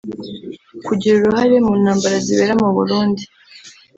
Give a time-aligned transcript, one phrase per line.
[0.85, 3.23] kugira uruhare mu ntambara zibera mu Burundi